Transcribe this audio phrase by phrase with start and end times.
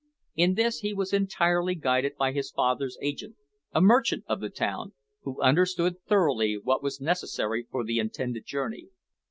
[0.35, 3.35] In this he was entirely guided by his father's agent,
[3.71, 8.87] a merchant of the town, who understood thoroughly what was necessary for the intended journey.